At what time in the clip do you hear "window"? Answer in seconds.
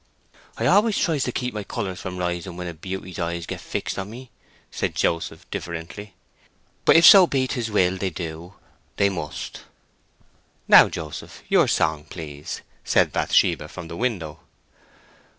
13.95-14.39